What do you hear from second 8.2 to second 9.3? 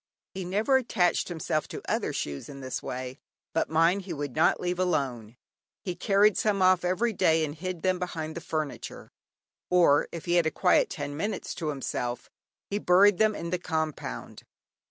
the furniture,